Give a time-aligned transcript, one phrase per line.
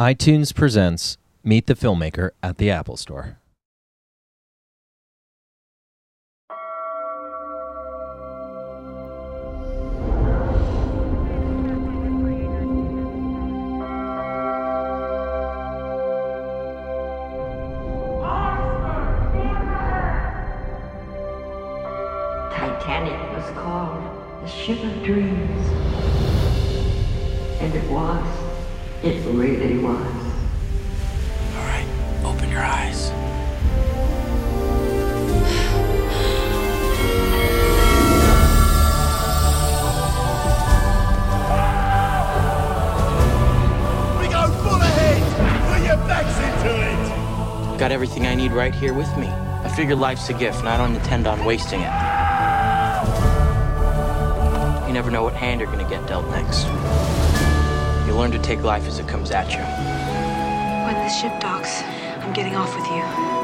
[0.00, 3.36] iTunes presents Meet the Filmmaker at the Apple Store.
[22.50, 24.02] Titanic was called
[24.42, 25.68] the ship of dreams.
[27.60, 28.41] And it was.
[29.04, 29.96] It really was.
[31.56, 31.86] All right,
[32.24, 33.10] open your eyes.
[44.20, 45.22] We go full ahead!
[45.66, 46.70] Put your backs into
[47.74, 47.78] it!
[47.80, 49.26] Got everything I need right here with me.
[49.26, 51.90] I figure life's a gift, and I don't intend on wasting it.
[54.86, 56.68] You never know what hand you're gonna get dealt next.
[58.12, 59.62] You learn to take life as it comes at you.
[60.84, 61.80] When this ship docks,
[62.20, 63.41] I'm getting off with you.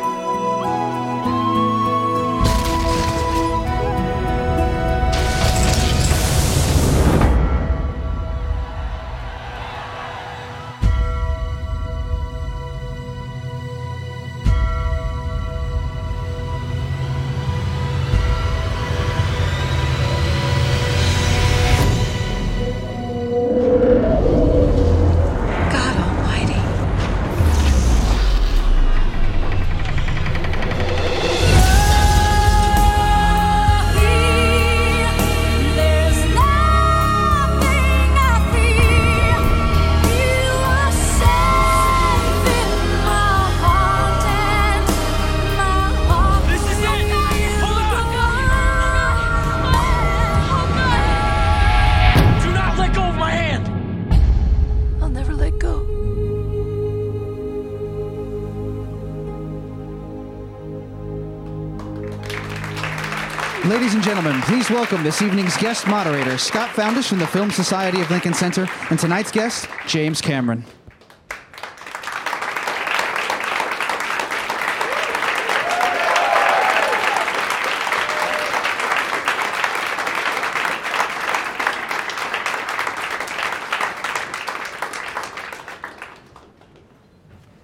[63.79, 68.01] Ladies and gentlemen, please welcome this evening's guest moderator, Scott Foundas from the Film Society
[68.01, 70.65] of Lincoln Center, and tonight's guest, James Cameron.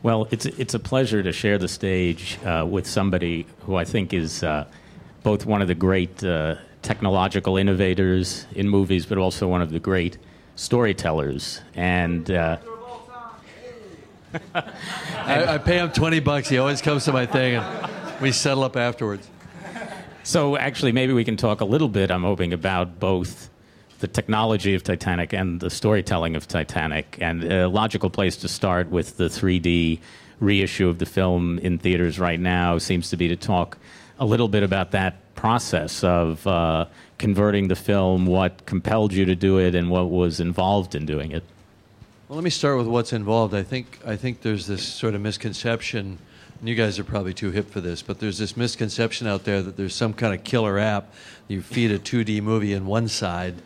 [0.05, 4.15] Well, it's it's a pleasure to share the stage uh, with somebody who I think
[4.15, 4.66] is uh,
[5.25, 9.81] both one of the great uh, technological innovators in movies, but also one of the
[9.81, 10.19] great
[10.55, 11.62] storytellers.
[11.75, 12.59] And uh,
[14.55, 16.49] I, I pay him 20 bucks.
[16.49, 19.29] He always comes to my thing, and we settle up afterwards.
[20.23, 22.11] so, actually, maybe we can talk a little bit.
[22.11, 23.49] I'm hoping about both
[24.01, 27.17] the technology of Titanic and the storytelling of Titanic.
[27.23, 30.01] And a logical place to start with the 3D
[30.41, 33.79] reissue of the film in theaters right now seems to be to talk
[34.19, 36.87] a little bit about that process of uh,
[37.19, 41.33] converting the film, what compelled you to do it, and what was involved in doing
[41.33, 41.43] it.
[42.29, 43.55] Well, let me start with what's involved.
[43.55, 46.19] I think I think there's this sort of misconception,
[46.59, 49.63] and you guys are probably too hip for this, but there's this misconception out there
[49.63, 51.13] that there's some kind of killer app.
[51.49, 53.57] You feed a 2D movie in one side,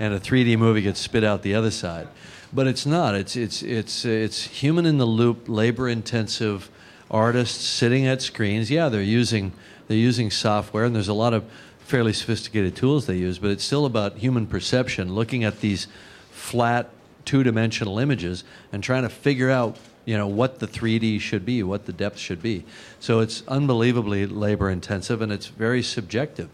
[0.00, 2.08] and a 3D movie gets spit out the other side.
[2.52, 3.14] But it's not.
[3.14, 6.70] It's it's it's it's human in the loop, labor intensive
[7.10, 8.70] artists sitting at screens.
[8.70, 9.52] Yeah, they're using
[9.88, 11.44] they're using software, and there's a lot of
[11.80, 15.88] fairly sophisticated tools they use, but it's still about human perception, looking at these
[16.30, 16.90] flat
[17.24, 21.84] two-dimensional images and trying to figure out you know what the 3D should be, what
[21.84, 22.64] the depth should be.
[22.98, 26.48] So it's unbelievably labor intensive and it's very subjective.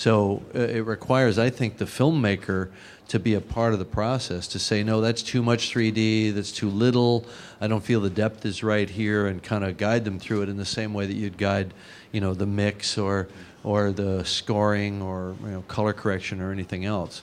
[0.00, 2.70] So uh, it requires, I think, the filmmaker
[3.08, 6.52] to be a part of the process to say, no, that's too much 3D, that's
[6.52, 7.26] too little.
[7.60, 10.48] I don't feel the depth is right here, and kind of guide them through it
[10.48, 11.74] in the same way that you'd guide,
[12.12, 13.28] you know, the mix or
[13.62, 17.20] or the scoring or you know color correction or anything else.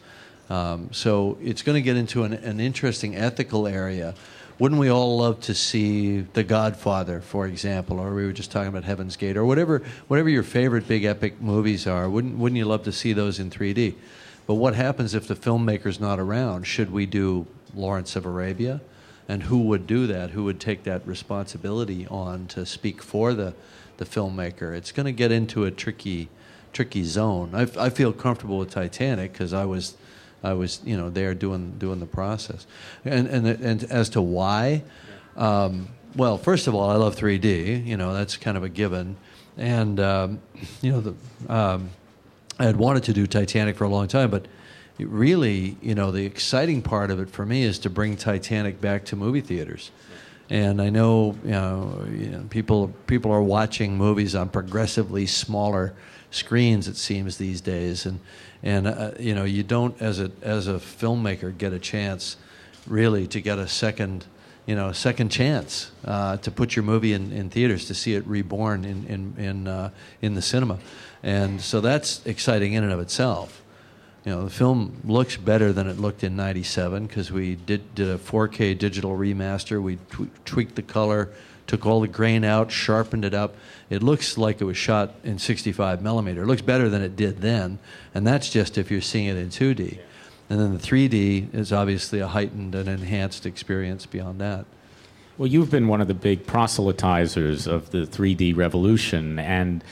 [0.51, 4.13] Um, so it's going to get into an, an interesting ethical area.
[4.59, 8.69] Wouldn't we all love to see The Godfather, for example, or we were just talking
[8.69, 12.09] about Heaven's Gate, or whatever, whatever your favorite big epic movies are?
[12.09, 13.93] Wouldn't, wouldn't you love to see those in 3D?
[14.47, 16.65] But what happens if the filmmaker's not around?
[16.65, 17.45] Should we do
[17.75, 18.81] Lawrence of Arabia?
[19.29, 20.31] And who would do that?
[20.31, 23.53] Who would take that responsibility on to speak for the,
[23.97, 24.75] the filmmaker?
[24.75, 26.29] It's going to get into a tricky,
[26.73, 27.51] tricky zone.
[27.53, 29.97] I, I feel comfortable with Titanic because I was
[30.43, 32.65] I was, you know, there doing doing the process.
[33.05, 34.83] And and and as to why,
[35.35, 37.85] um, well, first of all, I love 3D.
[37.85, 39.17] You know, that's kind of a given.
[39.57, 40.39] And um,
[40.81, 41.89] you know, the um,
[42.59, 44.47] I had wanted to do Titanic for a long time, but
[44.97, 48.81] it really, you know, the exciting part of it for me is to bring Titanic
[48.81, 49.91] back to movie theaters.
[50.49, 55.93] And I know, you know, you know, people people are watching movies on progressively smaller
[56.31, 56.87] screens.
[56.87, 58.19] It seems these days, and
[58.63, 62.37] and uh, you know, you don't as a as a filmmaker get a chance
[62.85, 64.25] really to get a second
[64.67, 68.27] you know, second chance uh, to put your movie in, in theaters to see it
[68.27, 69.89] reborn in in in, uh,
[70.21, 70.77] in the cinema,
[71.23, 73.63] and so that's exciting in and of itself.
[74.25, 78.09] You know, the film looks better than it looked in '97 because we did did
[78.09, 79.81] a 4K digital remaster.
[79.81, 81.29] We tw- tweaked the color,
[81.65, 83.55] took all the grain out, sharpened it up.
[83.89, 86.43] It looks like it was shot in 65 millimeter.
[86.43, 87.79] It looks better than it did then,
[88.13, 89.99] and that's just if you're seeing it in 2D.
[90.49, 94.65] And then the 3D is obviously a heightened and enhanced experience beyond that.
[95.37, 99.83] Well, you've been one of the big proselytizers of the 3D revolution, and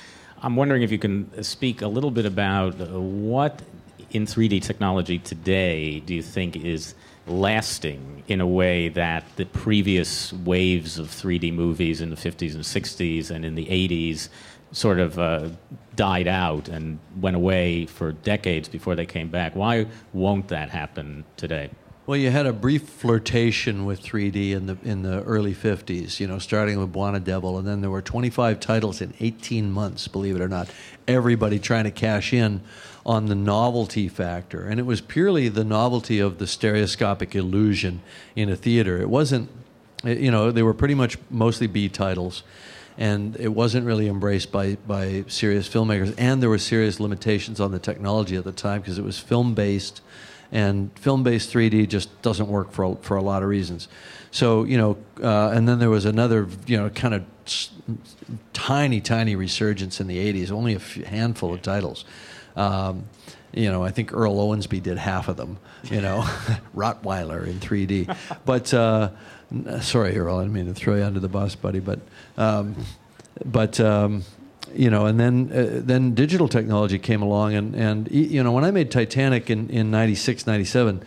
[0.42, 3.62] I'm wondering if you can speak a little bit about what
[4.12, 6.96] in 3D technology today do you think is
[7.28, 12.64] lasting in a way that the previous waves of 3D movies in the 50s and
[12.64, 14.30] 60s and in the 80s
[14.72, 15.50] sort of uh,
[15.96, 19.56] died out and went away for decades before they came back.
[19.56, 21.70] Why won't that happen today?
[22.06, 26.28] Well, you had a brief flirtation with 3D in the in the early 50s, you
[26.28, 30.36] know, starting with Bwana Devil, and then there were 25 titles in 18 months, believe
[30.36, 30.70] it or not.
[31.08, 32.62] Everybody trying to cash in
[33.06, 38.02] on the novelty factor, and it was purely the novelty of the stereoscopic illusion
[38.36, 39.00] in a theater.
[39.00, 39.50] It wasn't,
[40.04, 42.44] you know, they were pretty much mostly B titles
[42.98, 46.14] and it wasn't really embraced by, by serious filmmakers.
[46.18, 49.54] And there were serious limitations on the technology at the time because it was film
[49.54, 50.02] based,
[50.52, 53.88] and film based 3D just doesn't work for for a lot of reasons.
[54.32, 57.26] So you know, uh, and then there was another you know kind of
[58.54, 60.52] tiny tiny resurgence in the 80s.
[60.52, 62.06] Only a few, handful of titles.
[62.56, 63.06] Um,
[63.54, 65.58] you know, I think Earl Owensby did half of them.
[65.84, 66.22] You know,
[66.76, 68.16] Rottweiler in 3D,
[68.46, 68.74] but.
[68.74, 69.12] Uh,
[69.82, 72.00] sorry, Earl, I didn't mean to throw you under the bus, buddy, but
[72.38, 72.76] um,
[73.44, 74.24] but um,
[74.74, 78.64] you know, and then uh, then digital technology came along, and and you know, when
[78.64, 81.04] I made Titanic in in '96, '97,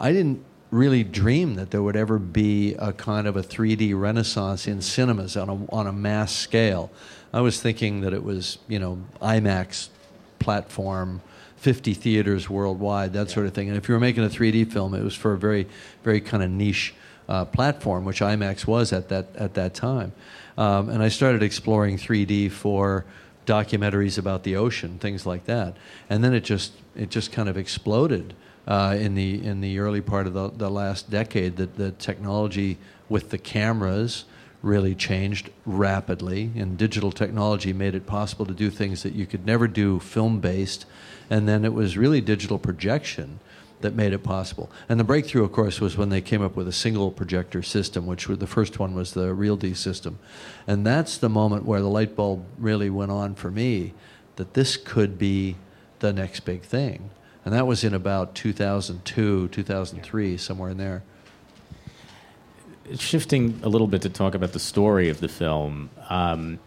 [0.00, 4.66] I didn't really dream that there would ever be a kind of a 3D renaissance
[4.66, 6.90] in cinemas on a on a mass scale.
[7.32, 9.90] I was thinking that it was you know IMAX
[10.40, 11.20] platform.
[11.58, 13.68] 50 theaters worldwide, that sort of thing.
[13.68, 15.68] And if you were making a 3D film, it was for a very,
[16.02, 16.92] very kind of niche
[17.28, 20.12] uh, platform, which IMAX was at that at that time.
[20.58, 23.04] Um, and I started exploring 3D for
[23.46, 25.76] documentaries about the ocean, things like that.
[26.10, 28.34] And then it just it just kind of exploded
[28.66, 31.56] uh, in the in the early part of the, the last decade.
[31.56, 32.78] That the technology
[33.08, 34.24] with the cameras
[34.62, 39.44] really changed rapidly, and digital technology made it possible to do things that you could
[39.44, 40.86] never do film based.
[41.28, 43.40] And then it was really digital projection
[43.80, 44.70] that made it possible.
[44.88, 48.06] And the breakthrough, of course, was when they came up with a single projector system,
[48.06, 50.18] which the first one was the RealD system.
[50.66, 53.92] And that's the moment where the light bulb really went on for me
[54.36, 55.56] that this could be
[55.98, 57.10] the next big thing.
[57.44, 61.02] And that was in about 2002, 2003, somewhere in there.
[62.96, 66.58] Shifting a little bit to talk about the story of the film, um,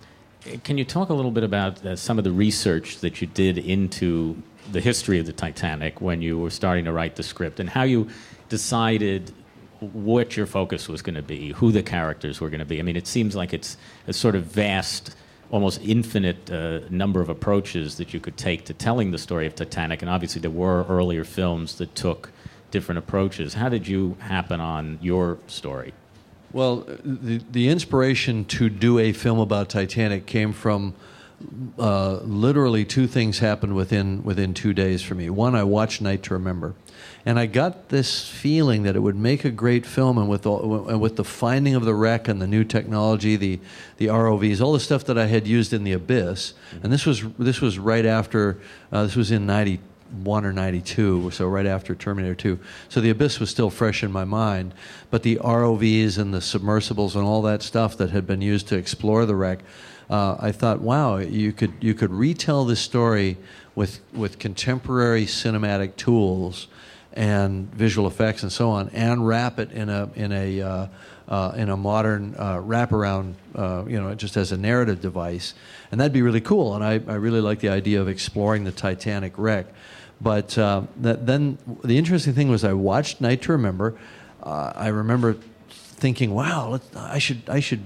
[0.63, 3.57] can you talk a little bit about uh, some of the research that you did
[3.57, 4.41] into
[4.71, 7.83] the history of the Titanic when you were starting to write the script and how
[7.83, 8.07] you
[8.49, 9.33] decided
[9.79, 12.79] what your focus was going to be, who the characters were going to be.
[12.79, 13.77] I mean, it seems like it's
[14.07, 15.15] a sort of vast,
[15.51, 19.55] almost infinite uh, number of approaches that you could take to telling the story of
[19.55, 20.01] Titanic.
[20.01, 22.31] And obviously, there were earlier films that took
[22.71, 23.53] different approaches.
[23.53, 25.93] How did you happen on your story?
[26.51, 30.93] Well, the, the inspiration to do a film about Titanic came from
[31.77, 35.29] uh, literally two things happened within within two days for me.
[35.29, 36.75] One, I watched Night to Remember,
[37.25, 40.83] and I got this feeling that it would make a great film, and with all,
[40.97, 43.59] with the finding of the wreck and the new technology, the
[43.97, 47.23] the ROVs, all the stuff that I had used in the Abyss, and this was
[47.37, 48.57] this was right after
[48.91, 49.79] uh, this was in ninety
[50.23, 52.59] one or 92, so right after Terminator 2.
[52.89, 54.73] So the Abyss was still fresh in my mind,
[55.09, 58.77] but the ROVs and the submersibles and all that stuff that had been used to
[58.77, 59.59] explore the wreck
[60.09, 63.37] uh, I thought, wow, you could you could retell this story
[63.73, 66.67] with with contemporary cinematic tools
[67.13, 70.87] and visual effects and so on, and wrap it in a in a uh,
[71.27, 75.55] uh, in a modern uh, wraparound, uh, you know, just as a narrative device,
[75.91, 76.75] and that'd be really cool.
[76.75, 79.65] And I, I really like the idea of exploring the Titanic wreck.
[80.21, 83.97] But uh, that, then the interesting thing was I watched Night to Remember.
[84.43, 85.35] I remember
[85.69, 87.81] thinking, "Wow, I should I should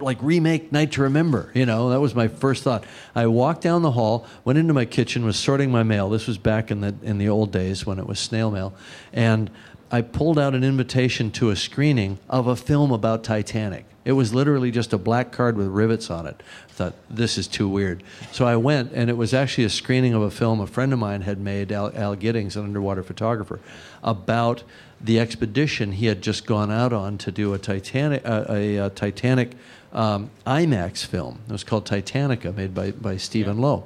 [0.00, 2.84] like remake Night to Remember." You know, that was my first thought.
[3.14, 6.08] I walked down the hall, went into my kitchen, was sorting my mail.
[6.08, 8.74] This was back in the in the old days when it was snail mail,
[9.12, 9.50] and
[9.90, 13.84] I pulled out an invitation to a screening of a film about Titanic.
[14.04, 16.42] It was literally just a black card with rivets on it.
[16.68, 18.02] I thought, this is too weird.
[18.32, 20.98] So I went, and it was actually a screening of a film a friend of
[20.98, 23.60] mine had made, Al, Al Giddings, an underwater photographer,
[24.02, 24.62] about
[25.04, 28.90] the expedition he had just gone out on to do a Titanic, uh, a, a
[28.90, 29.52] Titanic
[29.92, 31.40] um, IMAX film.
[31.46, 33.84] It was called Titanica, made by, by Stephen Low.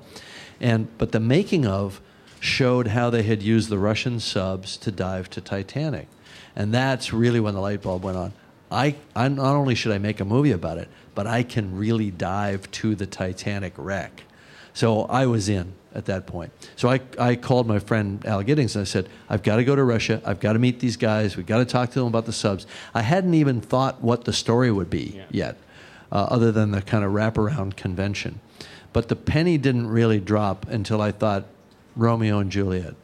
[0.61, 2.01] And, but the making of
[2.39, 6.07] showed how they had used the Russian subs to dive to Titanic.
[6.55, 8.33] And that's really when the light bulb went on.
[8.71, 12.13] I, I not only should I make a movie about it, but I can really
[12.13, 14.23] dive to the Titanic wreck.
[14.73, 16.53] So I was in at that point.
[16.77, 19.75] So I, I called my friend Al Giddings and I said, I've got to go
[19.75, 20.21] to Russia.
[20.25, 21.37] I've got to meet these guys.
[21.37, 22.67] We've got to talk to them about the subs.
[22.95, 25.25] I hadn't even thought what the story would be Yeah.
[25.31, 25.57] yet,
[26.13, 28.41] uh, other than the kind of wraparound convention.
[28.93, 31.47] But the penny didn't really drop until I thought
[31.97, 32.95] Romeo and Juliet.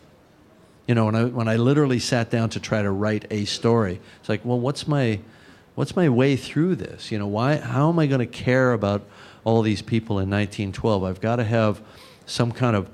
[0.86, 4.00] You know, when I, when I literally sat down to try to write a story,
[4.20, 5.20] it's like, well, what's my,
[5.74, 7.10] what's my way through this?
[7.10, 9.02] You know, why, how am I going to care about
[9.44, 11.04] all these people in 1912?
[11.04, 11.80] I've got to have
[12.26, 12.90] some kind of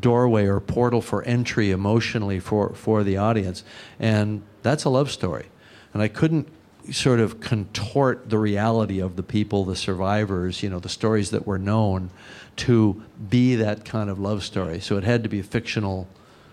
[0.00, 3.64] doorway or portal for entry emotionally for, for the audience.
[3.98, 5.46] And that's a love story.
[5.92, 6.48] And I couldn't
[6.90, 11.46] sort of contort the reality of the people, the survivors, you know, the stories that
[11.46, 12.10] were known
[12.56, 14.80] to be that kind of love story.
[14.80, 16.06] So it had to be a fictional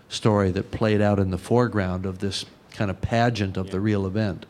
[0.09, 4.05] story that played out in the foreground of this kind of pageant of the real
[4.05, 4.45] event.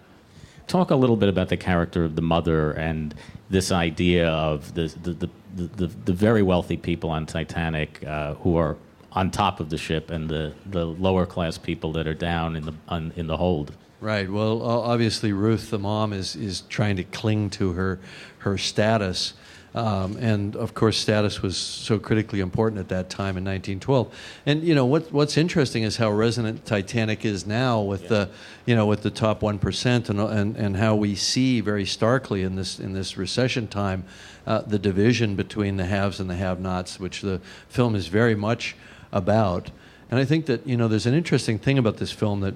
[0.67, 3.13] Talk a little bit about the character of the mother and
[3.49, 8.57] this idea of the the, the, the, the, very wealthy people on Titanic uh, who
[8.57, 8.77] are
[9.11, 12.65] on top of the ship and the, the lower class people that are down in
[12.65, 13.73] the on, in the hold.
[13.99, 14.29] Right.
[14.29, 17.99] Well, obviously Ruth, the mom, is is trying to cling to her
[18.39, 19.33] her status,
[19.73, 24.13] um, and of course, status was so critically important at that time in 1912.
[24.45, 28.29] And you know what what's interesting is how resonant Titanic is now with the
[28.65, 32.43] you know with the top one percent, and, and and how we see very starkly
[32.43, 34.03] in this in this recession time
[34.45, 38.75] uh, the division between the haves and the have-nots, which the film is very much
[39.13, 39.71] about.
[40.09, 42.55] And I think that you know there's an interesting thing about this film that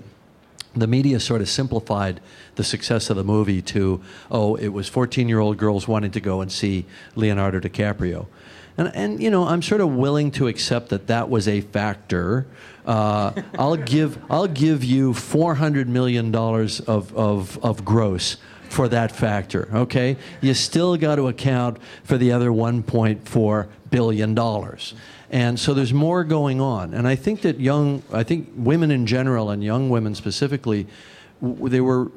[0.75, 2.19] the media sort of simplified
[2.55, 6.19] the success of the movie to, oh, it was 14 year old girls wanting to
[6.19, 8.27] go and see Leonardo DiCaprio.
[8.77, 12.45] And, and, you know, I'm sort of willing to accept that that was a factor.
[12.85, 18.37] Uh, I'll, give, I'll give you $400 million of, of, of gross
[18.69, 20.17] for that factor, okay?
[20.41, 24.35] You still got to account for the other $1.4 billion.
[25.35, 26.93] And so there's more going on.
[26.93, 30.87] And I think that young, I think women in general and young women specifically,
[31.41, 32.09] they were,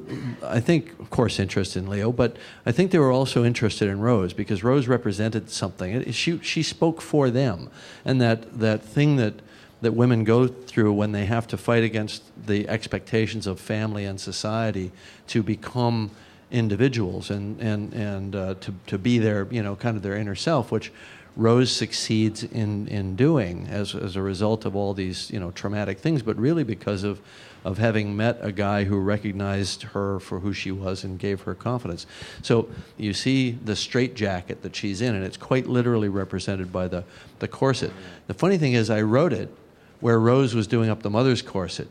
[0.45, 3.99] I think, of course, interested in Leo, but I think they were also interested in
[3.99, 6.13] Rose because Rose represented something.
[6.13, 7.71] She, she spoke for them.
[8.05, 9.35] And that, that thing that,
[9.81, 14.21] that women go through when they have to fight against the expectations of family and
[14.21, 14.93] society
[15.27, 16.13] to become
[16.53, 20.37] individuals and, and, and uh, to, to be their, you know, kind of their inner
[20.37, 20.93] self, which
[21.39, 26.01] Rose succeeds in, in doing as, as a result of all these, you know, traumatic
[26.01, 27.21] things, but really because of,
[27.65, 31.55] of having met a guy who recognized her for who she was and gave her
[31.55, 32.07] confidence.
[32.43, 37.05] So you see the straitjacket that she's in, and it's quite literally represented by the,
[37.39, 37.93] the corset.
[38.27, 39.49] The funny thing is, I wrote it
[40.01, 41.87] where Rose was doing up the mother's corset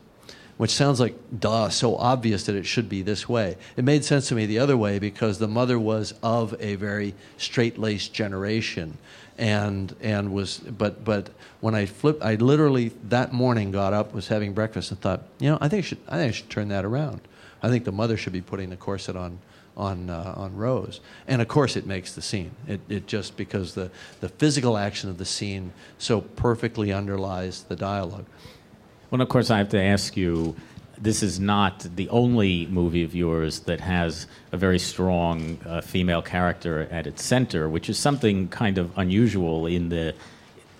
[0.58, 3.56] which sounds like duh, so obvious that it should be this way.
[3.76, 7.14] It made sense to me the other way because the mother was of a very
[7.36, 8.98] straight-laced generation,
[9.38, 11.30] and and was but but
[11.60, 15.48] when I flipped, I literally that morning got up, was having breakfast, and thought, you
[15.48, 17.20] know, I think I should I think I should turn that around.
[17.62, 19.38] I think the mother should be putting the corset on.
[19.76, 22.50] On, uh, on Rose, and of course it makes the scene.
[22.66, 27.76] It, it just because the, the physical action of the scene so perfectly underlies the
[27.76, 28.24] dialogue.
[29.12, 30.56] Well, of course, I have to ask you.
[31.00, 36.22] This is not the only movie of yours that has a very strong uh, female
[36.22, 40.14] character at its center, which is something kind of unusual in the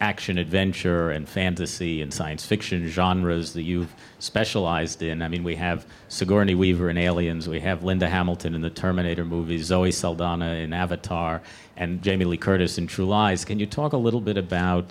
[0.00, 5.22] action adventure and fantasy and science fiction genres that you've specialized in.
[5.22, 9.24] I mean, we have Sigourney Weaver in Aliens, we have Linda Hamilton in the Terminator
[9.24, 11.42] movies, Zoe Saldana in Avatar,
[11.76, 13.44] and Jamie Lee Curtis in True Lies.
[13.44, 14.86] Can you talk a little bit about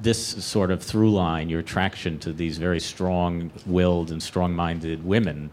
[0.00, 5.04] this sort of through line, your attraction to these very strong willed and strong minded
[5.04, 5.50] women?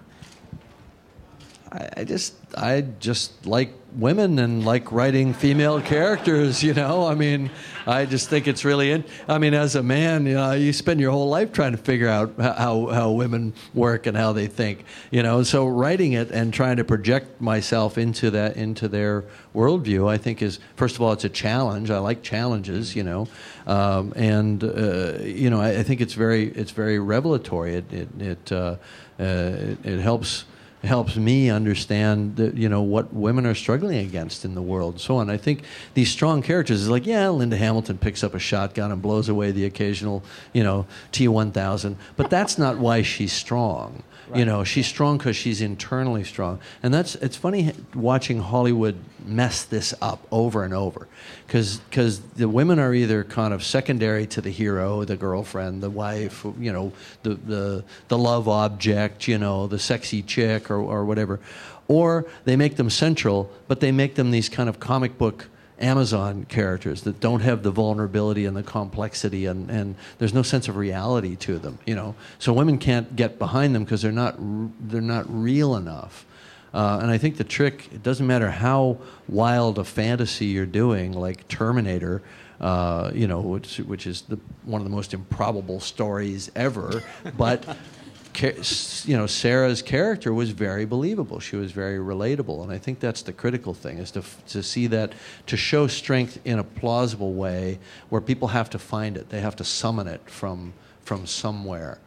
[1.71, 6.63] I, I just I just like women and like writing female characters.
[6.63, 7.49] You know, I mean,
[7.85, 8.91] I just think it's really.
[8.91, 11.77] In, I mean, as a man, you know, you spend your whole life trying to
[11.77, 14.85] figure out how how women work and how they think.
[15.09, 19.23] You know, so writing it and trying to project myself into that into their
[19.55, 21.89] worldview, I think is first of all it's a challenge.
[21.89, 22.95] I like challenges.
[22.95, 23.27] You know,
[23.67, 27.75] um, and uh, you know I, I, think it's very it's very revelatory.
[27.75, 28.75] It it it, uh,
[29.19, 30.45] uh, it, it helps
[30.83, 35.17] helps me understand you know what women are struggling against in the world and so
[35.17, 35.29] on.
[35.29, 39.01] I think these strong characters is like yeah linda hamilton picks up a shotgun and
[39.01, 40.23] blows away the occasional
[40.53, 44.39] you know t1000 but that's not why she's strong Right.
[44.39, 48.95] You know, she's strong because she's internally strong, and that's it's funny watching Hollywood
[49.25, 51.09] mess this up over and over,
[51.45, 55.89] because because the women are either kind of secondary to the hero, the girlfriend, the
[55.89, 61.03] wife, you know, the the the love object, you know, the sexy chick or or
[61.03, 61.41] whatever,
[61.89, 65.47] or they make them central, but they make them these kind of comic book
[65.81, 70.67] Amazon characters that don't have the vulnerability and the complexity, and, and there's no sense
[70.67, 71.79] of reality to them.
[71.85, 74.35] You know, so women can't get behind them because they're not
[74.79, 76.25] they're not real enough.
[76.73, 78.97] Uh, and I think the trick it doesn't matter how
[79.27, 82.21] wild a fantasy you're doing, like Terminator.
[82.59, 87.01] Uh, you know, which, which is the, one of the most improbable stories ever,
[87.35, 87.65] but
[88.39, 91.39] you know, Sarah's character was very believable.
[91.39, 94.87] She was very relatable, and I think that's the critical thing: is to to see
[94.87, 95.13] that
[95.47, 99.55] to show strength in a plausible way, where people have to find it, they have
[99.57, 100.73] to summon it from
[101.03, 101.99] from somewhere,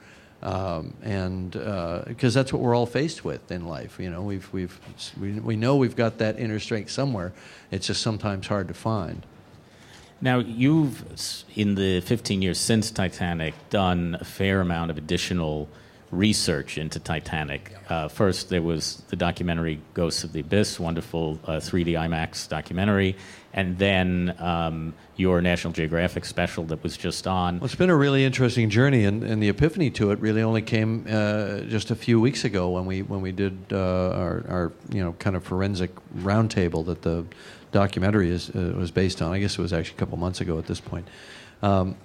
[0.42, 3.98] um, and because uh, that's what we're all faced with in life.
[3.98, 4.78] You know, we've we've
[5.20, 7.32] we, we know we've got that inner strength somewhere.
[7.70, 9.26] It's just sometimes hard to find.
[10.20, 15.68] Now, you've, in the 15 years since Titanic, done a fair amount of additional
[16.16, 17.72] research into Titanic.
[17.88, 23.16] Uh, first, there was the documentary Ghosts of the Abyss, wonderful uh, 3D IMAX documentary,
[23.52, 27.58] and then um, your National Geographic special that was just on.
[27.58, 30.62] Well, it's been a really interesting journey, and, and the epiphany to it really only
[30.62, 34.72] came uh, just a few weeks ago when we when we did uh, our, our
[34.90, 37.24] you know kind of forensic roundtable that the
[37.70, 39.32] documentary is uh, was based on.
[39.32, 41.06] I guess it was actually a couple months ago at this point.
[41.62, 41.96] Um,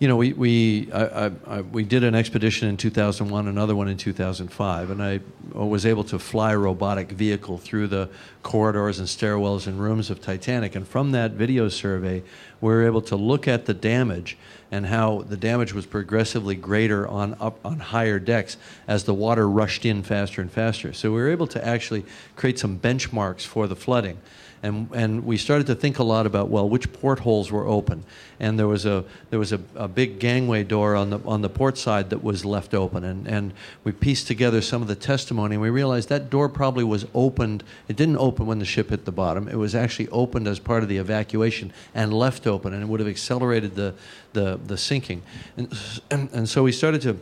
[0.00, 3.86] you know, we we I, I, I, we did an expedition in 2001, another one
[3.86, 5.20] in 2005, and I
[5.52, 8.08] was able to fly a robotic vehicle through the
[8.42, 10.74] corridors and stairwells and rooms of Titanic.
[10.74, 12.22] And from that video survey,
[12.62, 14.38] we were able to look at the damage
[14.70, 18.56] and how the damage was progressively greater on up on higher decks
[18.88, 20.94] as the water rushed in faster and faster.
[20.94, 24.16] So we were able to actually create some benchmarks for the flooding
[24.62, 28.04] and and we started to think a lot about well which portholes were open.
[28.38, 31.48] And there was a there was a, a big gangway door on the on the
[31.48, 33.04] port side that was left open.
[33.04, 33.52] And and
[33.84, 37.64] we pieced together some of the testimony and we realized that door probably was opened
[37.88, 39.48] it didn't open when the ship hit the bottom.
[39.48, 43.00] It was actually opened as part of the evacuation and left open and it would
[43.00, 43.94] have accelerated the
[44.32, 45.22] the, the sinking.
[45.56, 45.72] And,
[46.10, 47.18] and so we started to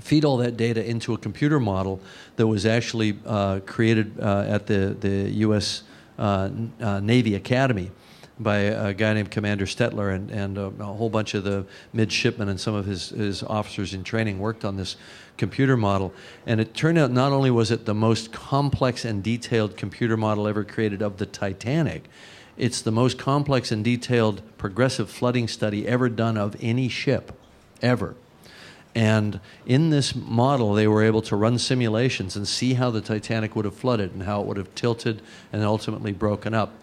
[0.00, 2.00] feed all that data into a computer model
[2.36, 5.82] that was actually uh, created uh, at the, the U.S.
[6.20, 7.90] Uh, uh, Navy Academy
[8.38, 12.48] by a guy named Commander Stetler, and, and a, a, whole bunch of the midshipmen
[12.50, 14.96] and some of his, his officers in training worked on this
[15.38, 16.12] computer model.
[16.46, 20.46] And it turned out not only was it the most complex and detailed computer model
[20.46, 22.04] ever created of the Titanic,
[22.58, 27.32] it's the most complex and detailed progressive flooding study ever done of any ship,
[27.80, 28.14] ever.
[28.94, 33.54] And in this model, they were able to run simulations and see how the Titanic
[33.54, 35.22] would have flooded and how it would have tilted
[35.52, 36.74] and ultimately broken up.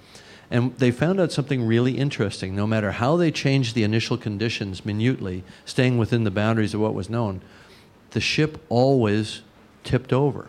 [0.50, 2.56] And they found out something really interesting.
[2.56, 6.93] No matter how they changed the initial conditions minutely, staying within the boundaries of what
[6.93, 7.41] was known,
[8.12, 9.41] the ship always
[9.84, 10.48] tipped over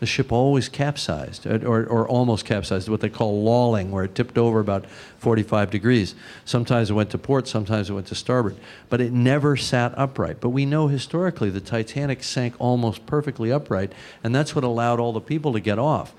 [0.00, 4.36] the ship always capsized, or, or almost capsized, what they call lolling, where it tipped
[4.36, 4.84] over about
[5.18, 6.14] 45 degrees.
[6.44, 8.56] Sometimes it went to port, sometimes it went to starboard,
[8.90, 10.40] but it never sat upright.
[10.40, 15.12] But we know historically the Titanic sank almost perfectly upright, and that's what allowed all
[15.12, 16.12] the people to get off.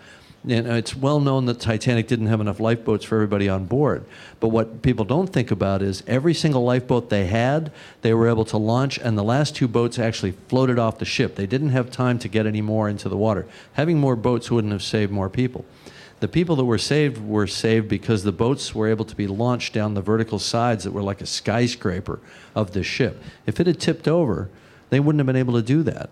[0.48, 4.06] And uh, it's well known that Titanic didn't have enough lifeboats for everybody on board.
[4.40, 8.46] But what people don't think about is every single lifeboat they had, they were able
[8.46, 11.36] to launch, and the last two boats actually floated off the ship.
[11.36, 13.48] They didn't have time to get any more into the water.
[13.74, 15.66] Having more boats wouldn't have saved more people.
[16.20, 19.74] The people that were saved were saved because the boats were able to be launched
[19.74, 22.20] down the vertical sides that were like a skyscraper
[22.54, 23.22] of the ship.
[23.46, 24.50] If it had tipped over,
[24.90, 26.10] they wouldn't have been able to do that.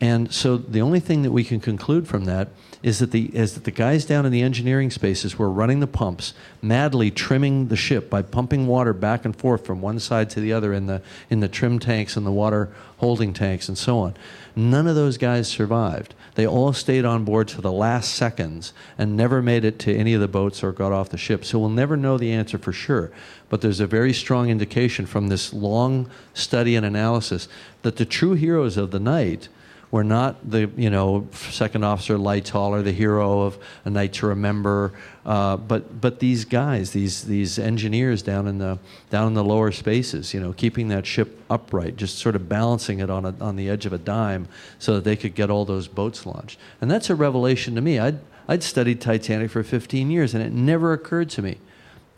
[0.00, 2.48] And so the only thing that we can conclude from that
[2.82, 5.86] is that the is that the guys down in the engineering spaces were running the
[5.86, 10.40] pumps, madly trimming the ship by pumping water back and forth from one side to
[10.40, 13.98] the other in the in the trim tanks and the water holding tanks and so
[13.98, 14.14] on.
[14.54, 16.14] None of those guys survived.
[16.34, 20.12] They all stayed on board to the last seconds and never made it to any
[20.12, 21.44] of the boats or got off the ship.
[21.44, 23.10] So we'll never know the answer for sure.
[23.48, 27.48] But there's a very strong indication from this long study and analysis
[27.82, 29.48] that the true heroes of the night
[29.90, 34.26] were not the you know second officer Lightoller or the hero of A Night to
[34.26, 34.92] Remember,
[35.24, 38.78] uh, but but these guys, these these engineers down in the
[39.10, 42.98] down in the lower spaces, you know, keeping that ship upright, just sort of balancing
[43.00, 45.64] it on a, on the edge of a dime, so that they could get all
[45.64, 46.58] those boats launched.
[46.80, 47.98] And that's a revelation to me.
[47.98, 48.18] I'd
[48.48, 51.58] I'd studied Titanic for 15 years, and it never occurred to me.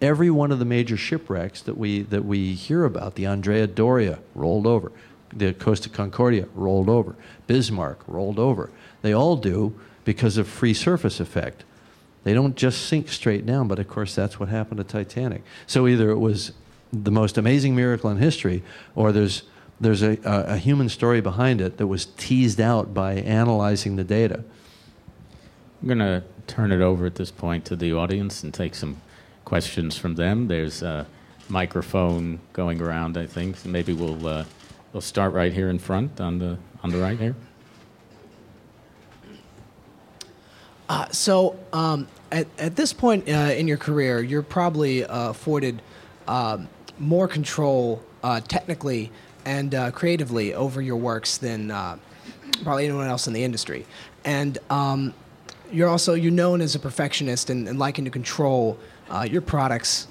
[0.00, 4.20] Every one of the major shipwrecks that we that we hear about, the Andrea Doria
[4.34, 4.92] rolled over,
[5.32, 7.16] the Costa Concordia rolled over,
[7.48, 8.70] Bismarck rolled over.
[9.02, 11.64] They all do because of free surface effect.
[12.22, 15.42] They don't just sink straight down, but of course that's what happened to Titanic.
[15.66, 16.52] So either it was
[16.92, 18.62] the most amazing miracle in history,
[18.94, 19.42] or there's
[19.80, 24.04] there's a, a, a human story behind it that was teased out by analyzing the
[24.04, 24.42] data.
[25.80, 29.00] I'm going to turn it over at this point to the audience and take some
[29.44, 30.48] questions from them.
[30.48, 31.06] There's a
[31.48, 33.56] microphone going around, I think.
[33.56, 34.44] So maybe we'll uh,
[34.92, 37.34] we'll start right here in front on the on the right here.
[40.88, 45.82] Uh, so, um, at, at this point uh, in your career, you're probably uh, afforded
[46.26, 49.10] um, more control uh, technically
[49.44, 51.96] and uh, creatively over your works than uh,
[52.62, 53.84] probably anyone else in the industry.
[54.24, 55.12] And um,
[55.70, 58.78] you're also you're known as a perfectionist and, and liking to control
[59.26, 60.06] your products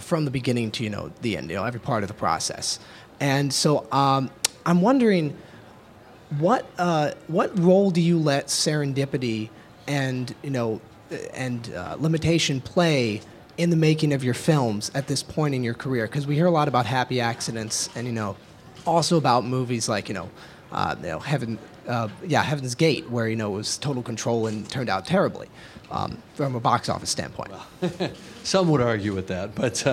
[0.00, 2.78] from the beginning to you know the end, you know every part of the process.
[3.22, 4.30] And so, um,
[4.66, 5.36] I'm wondering
[6.38, 6.64] what
[7.28, 9.48] what role do you let serendipity
[9.86, 10.80] and you know
[11.32, 13.20] and uh, limitation play
[13.58, 16.06] in the making of your films at this point in your career?
[16.08, 18.36] Because we hear a lot about happy accidents, and you know,
[18.86, 20.28] also about movies like you know,
[20.72, 24.48] uh, you know, Heaven, uh, yeah, Heaven's Gate, where you know it was total control
[24.48, 25.48] and turned out terribly
[25.92, 27.52] um, from a box office standpoint.
[28.42, 29.86] Some would argue with that, but.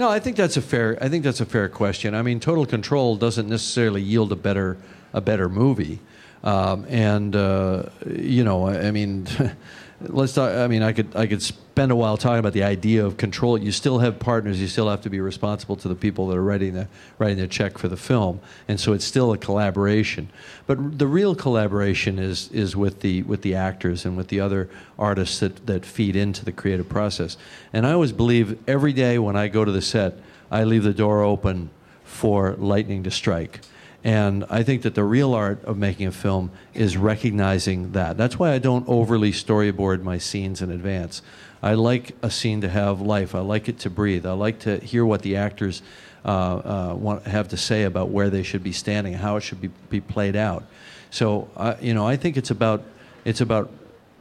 [0.00, 0.96] No, I think that's a fair.
[0.98, 2.14] I think that's a fair question.
[2.14, 4.78] I mean, total control doesn't necessarily yield a better
[5.12, 5.98] a better movie.
[6.42, 9.26] Um, and uh, you know, I, I mean,
[10.02, 10.52] let's talk.
[10.52, 13.58] I mean, I could I could spend a while talking about the idea of control.
[13.58, 14.60] You still have partners.
[14.60, 17.46] You still have to be responsible to the people that are writing the writing the
[17.46, 20.28] check for the film, and so it's still a collaboration.
[20.66, 24.68] But the real collaboration is is with the with the actors and with the other
[24.98, 27.36] artists that that feed into the creative process.
[27.72, 30.14] And I always believe every day when I go to the set,
[30.50, 31.70] I leave the door open
[32.04, 33.60] for lightning to strike.
[34.02, 38.16] And I think that the real art of making a film is recognizing that.
[38.16, 41.20] That's why I don't overly storyboard my scenes in advance.
[41.62, 43.34] I like a scene to have life.
[43.34, 44.24] I like it to breathe.
[44.24, 45.82] I like to hear what the actors
[46.24, 49.60] uh, uh, want, have to say about where they should be standing, how it should
[49.60, 50.64] be, be played out.
[51.10, 52.82] So, uh, you know, I think it's about
[53.24, 53.70] it's about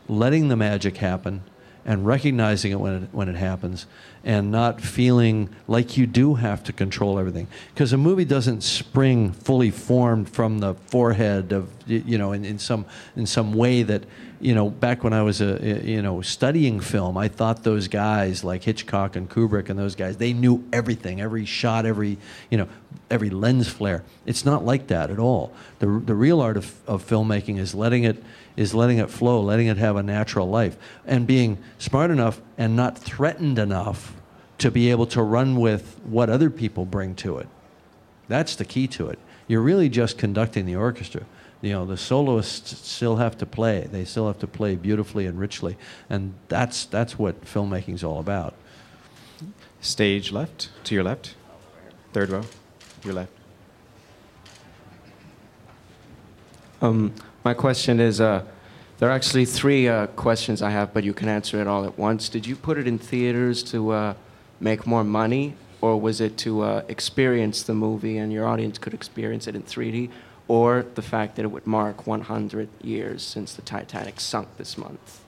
[0.10, 1.44] letting the magic happen
[1.86, 3.86] and recognizing it when it, when it happens
[4.24, 7.48] and not feeling like you do have to control everything.
[7.74, 12.60] Because a movie doesn't spring fully formed from the forehead of you know in, in
[12.60, 14.04] some in some way that
[14.42, 18.44] you know back when I was a you know studying film I thought those guys
[18.44, 22.18] like Hitchcock and Kubrick and those guys they knew everything every shot every
[22.50, 22.68] you know
[23.10, 24.04] every lens flare.
[24.26, 25.54] It's not like that at all.
[25.80, 28.22] The the real art of, of filmmaking is letting it
[28.60, 32.76] is letting it flow, letting it have a natural life, and being smart enough and
[32.76, 34.14] not threatened enough
[34.58, 37.48] to be able to run with what other people bring to it.
[38.28, 39.18] That's the key to it.
[39.48, 41.22] You're really just conducting the orchestra.
[41.62, 43.88] You know, the soloists still have to play.
[43.90, 45.78] They still have to play beautifully and richly,
[46.10, 48.56] and that's that's what filmmaking's all about.
[49.80, 51.36] Stage left, to your left,
[52.12, 52.44] third row,
[53.06, 53.39] your left.
[56.82, 57.14] Um,
[57.44, 58.44] my question is uh,
[59.00, 61.98] there are actually three uh, questions I have, but you can answer it all at
[61.98, 62.30] once.
[62.30, 64.14] Did you put it in theaters to uh,
[64.60, 68.94] make more money, or was it to uh, experience the movie and your audience could
[68.94, 70.10] experience it in 3D,
[70.48, 75.22] or the fact that it would mark 100 years since the Titanic sunk this month?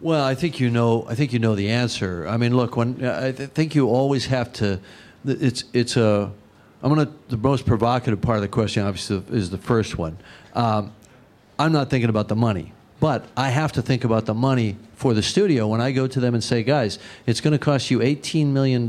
[0.00, 1.06] Well, I think you know.
[1.08, 2.26] I think you know the answer.
[2.26, 4.80] I mean, look, when I th- think you always have to.
[5.24, 6.32] It's it's a.
[6.82, 7.10] I'm gonna.
[7.28, 10.18] The most provocative part of the question, obviously, is the first one.
[10.54, 10.92] Um,
[11.58, 12.72] I'm not thinking about the money.
[13.02, 16.20] But I have to think about the money for the studio when I go to
[16.20, 18.88] them and say, guys, it's going to cost you $18 million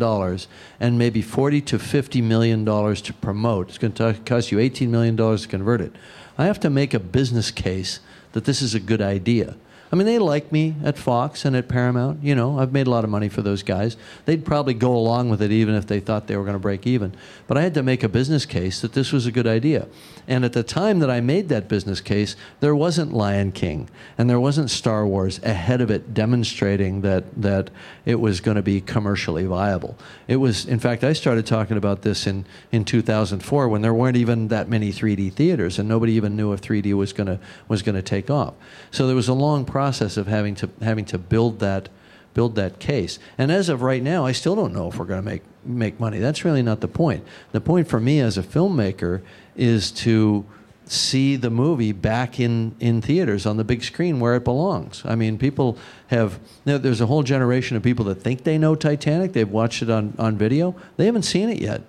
[0.80, 3.70] and maybe 40 to $50 million to promote.
[3.70, 5.94] It's going to cost you $18 million to convert it.
[6.38, 8.02] I have to make a business case
[8.34, 9.56] that this is a good idea.
[9.94, 12.24] I mean, they like me at Fox and at Paramount.
[12.24, 13.96] You know, I've made a lot of money for those guys.
[14.26, 16.88] They'd probably go along with it even if they thought they were going to break
[16.88, 17.14] even.
[17.46, 19.88] But I had to make a business case that this was a good idea.
[20.28, 24.30] And at the time that I made that business case, there wasn't Lion King and
[24.30, 27.70] there wasn't Star Wars ahead of it demonstrating that, that
[28.06, 29.98] it was going to be commercially viable.
[30.28, 34.18] It was, in fact, I started talking about this in, in 2004 when there weren't
[34.18, 37.82] even that many 3D theaters and nobody even knew if 3D was going to was
[37.82, 38.54] going to take off.
[38.92, 41.90] So there was a long process of having to having to build that
[42.34, 43.20] build that case.
[43.38, 46.00] And as of right now, I still don't know if we're going to make make
[46.00, 46.20] money.
[46.20, 47.24] That's really not the point.
[47.52, 49.22] The point for me as a filmmaker
[49.56, 50.46] is to
[50.86, 55.02] see the movie back in, in theaters on the big screen where it belongs.
[55.06, 56.34] I mean, people have,
[56.66, 59.34] you know, there's a whole generation of people that think they know Titanic.
[59.34, 60.76] They've watched it on, on video.
[60.98, 61.84] They haven't seen it yet.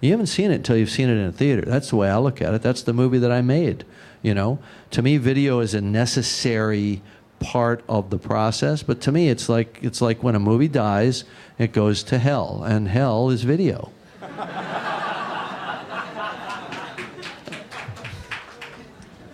[0.00, 1.62] You haven't seen it until you've seen it in a theater.
[1.62, 2.62] That's the way I look at it.
[2.62, 3.84] That's the movie that I made.
[4.20, 4.58] You know,
[4.90, 7.02] to me, video is a necessary
[7.38, 8.82] part of the process.
[8.82, 11.24] But to me, it's like it's like when a movie dies,
[11.58, 13.92] it goes to hell, and hell is video.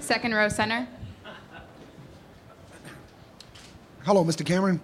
[0.09, 0.89] Second row center.
[4.05, 4.43] Hello, Mr.
[4.43, 4.81] Cameron.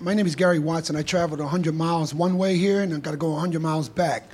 [0.00, 0.96] My name is Gary Watson.
[0.96, 4.28] I traveled 100 miles one way here, and I've got to go 100 miles back.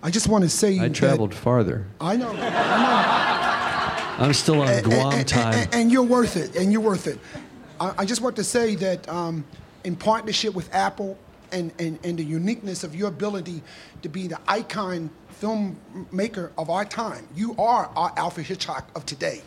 [0.00, 1.88] I just want to say I that- traveled farther.
[2.00, 2.32] I know.
[2.32, 4.82] I I'm still on know.
[4.82, 5.54] Guam and, time.
[5.54, 6.54] And, and you're worth it.
[6.54, 7.18] And you're worth it.
[7.80, 9.44] I, I just want to say that um,
[9.82, 11.18] in partnership with Apple
[11.50, 13.60] and, and, and the uniqueness of your ability
[14.02, 15.10] to be the icon
[15.42, 19.42] filmmaker of our time, you are our Alfred Hitchcock of today.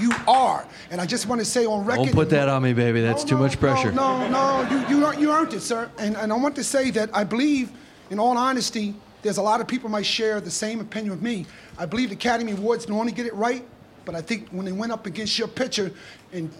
[0.00, 0.66] You are.
[0.90, 2.06] And I just want to say on record.
[2.06, 3.00] Don't put that on me, baby.
[3.00, 3.92] That's too much pressure.
[3.92, 5.90] No, no, you, you, ear- you earned it, sir.
[5.98, 7.70] And, and I want to say that I believe,
[8.10, 11.46] in all honesty, there's a lot of people might share the same opinion with me.
[11.78, 13.66] I believe the Academy Awards normally get it right,
[14.04, 15.90] but I think when they went up against your picture
[16.32, 16.50] and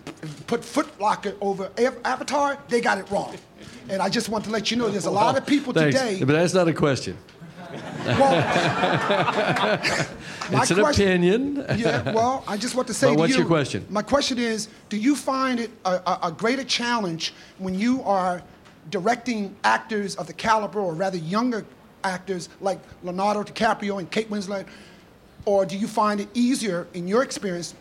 [0.46, 1.70] put Hurt Locker over
[2.04, 3.36] Avatar, they got it wrong.
[3.88, 5.98] And I just want to let you know there's a lot of people Thanks.
[5.98, 6.18] today.
[6.20, 7.18] But that's not a question.
[10.50, 11.64] My it's an question- opinion.
[11.76, 13.87] yeah, well, I just want to say But to what's you, your question?
[13.88, 18.42] My question is, do you find it a, a, a greater challenge when you are
[18.90, 21.64] directing actors of the caliber, or rather younger
[22.04, 24.66] actors like Leonardo DiCaprio and Kate Winslet,
[25.46, 27.74] or do you find it easier, in your experience,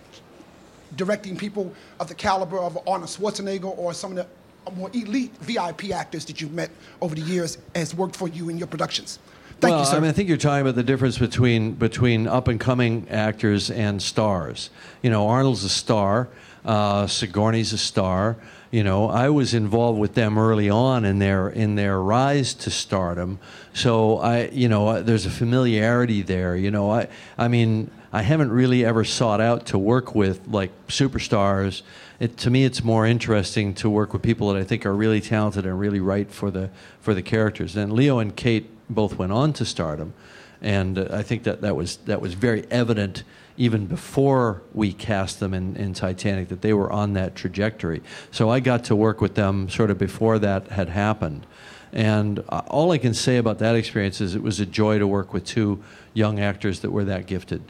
[0.95, 5.91] directing people of the caliber of Arnold Schwarzenegger or some of the more elite VIP
[5.91, 6.69] actors that you've met
[7.01, 9.19] over the years has worked for you in your productions?
[9.63, 9.95] Thank well, you, sir.
[9.95, 13.71] I mean, I think you're talking about the difference between between up and coming actors
[13.71, 14.69] and stars.
[15.01, 16.27] You know, Arnold's a star,
[16.65, 18.35] uh, Sigourney's a star.
[18.71, 22.69] You know, I was involved with them early on in their in their rise to
[22.69, 23.39] stardom.
[23.73, 26.57] So I, you know, there's a familiarity there.
[26.57, 30.71] You know, I, I mean, I haven't really ever sought out to work with like
[30.87, 31.83] superstars.
[32.19, 35.21] It, to me, it's more interesting to work with people that I think are really
[35.21, 37.77] talented and really right for the for the characters.
[37.77, 40.13] And Leo and Kate both went on to stardom,
[40.61, 43.23] and uh, I think that that was that was very evident
[43.57, 48.01] even before we cast them in, in Titanic that they were on that trajectory.
[48.31, 51.45] So I got to work with them sort of before that had happened.
[51.91, 55.05] And uh, all I can say about that experience is it was a joy to
[55.05, 57.61] work with two young actors that were that gifted.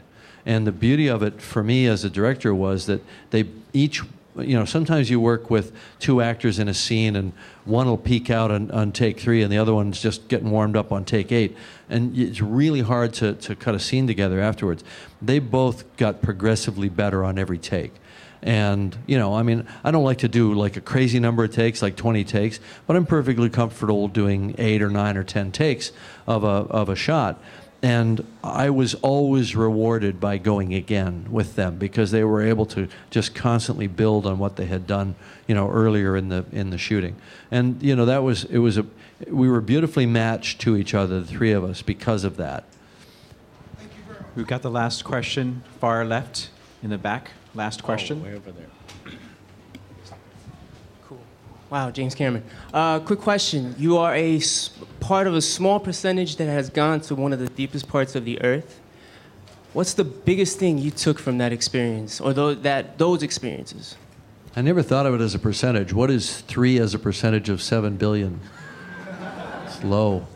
[0.46, 4.02] And the beauty of it for me as a director was that they each,
[4.36, 7.32] you know, sometimes you work with two actors in a scene and
[7.64, 10.76] one will peak out on, on take three and the other one's just getting warmed
[10.76, 11.56] up on take eight.
[11.88, 14.82] And it's really hard to, to cut a scene together afterwards.
[15.22, 17.92] They both got progressively better on every take.
[18.42, 21.52] And, you know, I mean, I don't like to do like a crazy number of
[21.54, 25.92] takes, like 20 takes, but I'm perfectly comfortable doing eight or nine or 10 takes
[26.26, 27.40] of a, of a shot.
[27.84, 32.88] And I was always rewarded by going again with them because they were able to
[33.10, 35.16] just constantly build on what they had done,
[35.46, 37.14] you know, earlier in the in the shooting.
[37.50, 38.86] And you know, that was it was a
[39.28, 42.64] we were beautifully matched to each other, the three of us, because of that.
[44.34, 46.48] We've got the last question, far left
[46.82, 47.32] in the back.
[47.54, 48.22] Last oh, question.
[48.22, 48.68] Oh, way over there.
[51.74, 52.44] Wow, James Cameron.
[52.72, 53.74] Uh, quick question.
[53.76, 57.40] You are a s- part of a small percentage that has gone to one of
[57.40, 58.78] the deepest parts of the earth.
[59.72, 63.96] What's the biggest thing you took from that experience or those, that, those experiences?
[64.54, 65.92] I never thought of it as a percentage.
[65.92, 68.38] What is three as a percentage of seven billion?
[69.66, 70.28] It's low.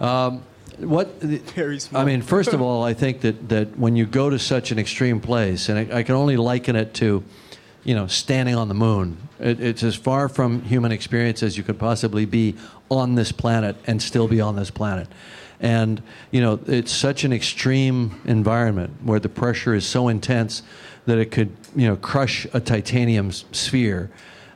[0.00, 0.42] Um,
[0.78, 1.08] what?
[1.20, 2.00] Very small.
[2.00, 4.78] I mean, first of all, I think that, that when you go to such an
[4.78, 7.22] extreme place, and I, I can only liken it to,
[7.86, 9.16] you know, standing on the moon.
[9.38, 12.56] It, it's as far from human experience as you could possibly be
[12.90, 15.06] on this planet and still be on this planet.
[15.60, 20.64] And, you know, it's such an extreme environment where the pressure is so intense
[21.06, 24.10] that it could, you know, crush a titanium sphere,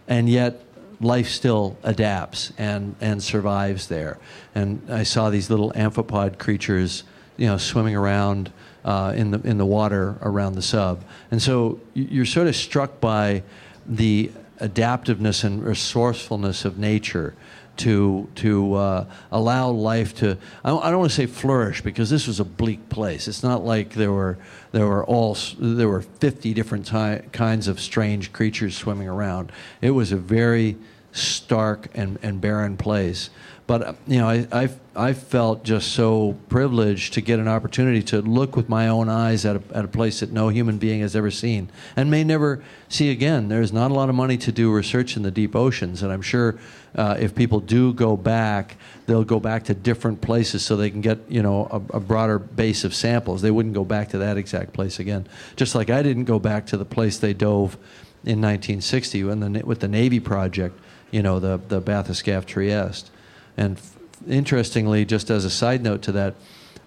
[0.08, 0.64] and yet
[1.00, 4.18] life still adapts and, and survives there.
[4.56, 7.04] And I saw these little amphipod creatures,
[7.40, 8.52] you know, swimming around
[8.84, 11.02] uh, in the in the water around the sub.
[11.30, 13.42] And so you're sort of struck by
[13.86, 17.34] the adaptiveness and resourcefulness of nature
[17.78, 22.10] to to uh, allow life to I don't, I don't want to say flourish because
[22.10, 23.26] this was a bleak place.
[23.26, 24.36] It's not like there were
[24.72, 29.50] there were all there were 50 different ti kinds of strange creatures swimming around.
[29.80, 30.76] It was a very
[31.12, 33.30] stark and, and barren place.
[33.66, 34.68] But uh, you know, I, I
[35.00, 39.46] I felt just so privileged to get an opportunity to look with my own eyes
[39.46, 42.62] at a, at a place that no human being has ever seen and may never
[42.90, 43.48] see again.
[43.48, 46.20] There's not a lot of money to do research in the deep oceans, and I'm
[46.20, 46.58] sure
[46.94, 51.00] uh, if people do go back, they'll go back to different places so they can
[51.00, 53.40] get you know a, a broader base of samples.
[53.40, 55.26] They wouldn't go back to that exact place again.
[55.56, 57.78] Just like I didn't go back to the place they dove
[58.22, 60.78] in 1960 when the, with the Navy project,
[61.10, 63.10] you know, the, the Bathyscaphe Trieste.
[63.56, 63.80] And
[64.28, 66.34] interestingly, just as a side note to that,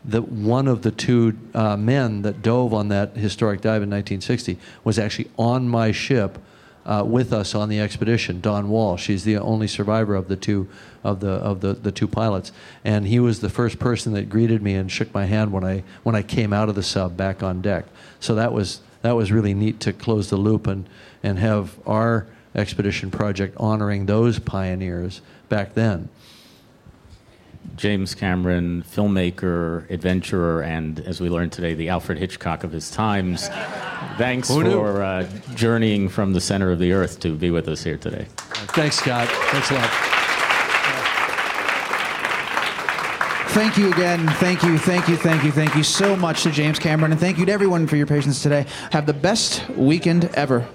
[0.06, 4.58] that one of the two uh, men that dove on that historic dive in 1960
[4.84, 6.38] was actually on my ship
[6.86, 8.42] uh, with us on the expedition.
[8.42, 10.68] Don Walsh, he's the only survivor of the two
[11.04, 12.52] of the of the, the two pilots,
[12.84, 15.84] and he was the first person that greeted me and shook my hand when I
[16.04, 17.86] when I came out of the sub back on deck.
[18.20, 20.88] So that was that was really neat to close the loop and
[21.22, 26.10] and have our expedition project honoring those pioneers back then.
[27.76, 33.48] James Cameron, filmmaker, adventurer, and as we learned today, the Alfred Hitchcock of his times.
[34.18, 37.98] Thanks for uh, journeying from the center of the earth to be with us here
[37.98, 38.28] today.
[38.38, 39.28] Thanks, Scott.
[39.28, 39.90] Thanks a lot.
[43.54, 44.28] Thank you again.
[44.36, 47.38] Thank you, thank you, thank you, thank you so much to James Cameron, and thank
[47.38, 48.66] you to everyone for your patience today.
[48.92, 50.68] Have the best weekend ever.